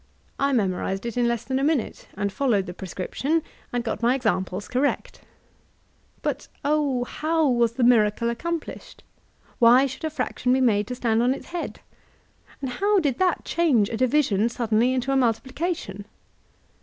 [0.25, 3.43] *' I memo rized it in less than a minute* and followed the prescrip tion,
[3.71, 5.21] and got my examples, correct
[6.23, 9.03] But Oh, how, how was the miracle accomplished?
[9.59, 11.81] Why should a fraction be made to stand on its head?
[12.61, 16.07] and how did that change a division suddenly into a multiplication?"